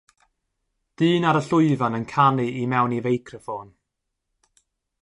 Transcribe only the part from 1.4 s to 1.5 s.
y